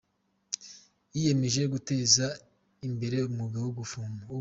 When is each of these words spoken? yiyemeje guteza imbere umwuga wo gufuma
yiyemeje 1.13 1.61
guteza 1.73 2.25
imbere 2.87 3.17
umwuga 3.27 3.57
wo 3.65 3.71
gufuma 3.77 4.21